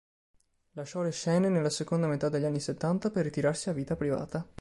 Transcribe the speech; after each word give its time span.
Lasciò 0.71 1.03
le 1.03 1.11
scene 1.11 1.47
nella 1.47 1.69
seconda 1.69 2.07
metà 2.07 2.27
degli 2.27 2.45
anni 2.45 2.59
settanta 2.59 3.11
per 3.11 3.23
ritirarsi 3.25 3.69
a 3.69 3.73
vita 3.73 3.95
privata. 3.95 4.43